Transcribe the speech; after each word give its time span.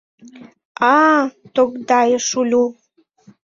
А-а,— 0.93 1.19
тогдайыш 1.55 2.27
Улю. 2.39 2.63